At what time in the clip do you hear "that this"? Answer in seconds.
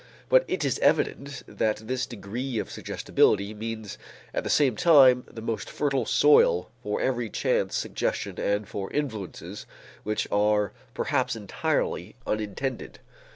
1.47-2.07